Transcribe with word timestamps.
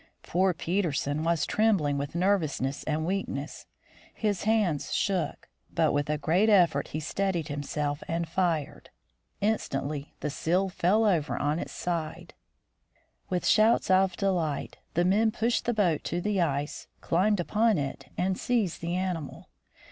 Poor 0.23 0.51
Peterson 0.51 1.23
was 1.23 1.45
trembling 1.45 1.95
with 1.95 2.15
nervousness 2.15 2.83
and 2.85 3.05
weak 3.05 3.27
ness. 3.27 3.67
His 4.15 4.45
hands 4.45 4.91
shook, 4.95 5.47
but 5.71 5.93
with 5.93 6.09
a 6.09 6.17
great 6.17 6.49
effort 6.49 6.87
he 6.87 6.99
steadied 6.99 7.49
himself 7.49 8.01
and 8.07 8.27
fired. 8.27 8.89
Instantly 9.41 10.15
the 10.21 10.31
seal 10.31 10.69
fell 10.69 11.05
over 11.05 11.37
on 11.37 11.59
its 11.59 11.71
side. 11.73 12.33
HOME 12.33 13.27
AGAIN 13.27 13.27
55 13.29 13.29
With 13.41 13.45
shouts 13.45 13.91
of 13.91 14.17
delight 14.17 14.77
the 14.95 15.05
men 15.05 15.29
pushed 15.29 15.65
the 15.65 15.73
boat 15.75 16.03
to 16.05 16.19
the 16.19 16.41
ice, 16.41 16.87
climbed 17.01 17.39
upon 17.39 17.77
it, 17.77 18.07
and 18.17 18.39
seized 18.39 18.81
the 18.81 18.95
animal. 18.95 19.49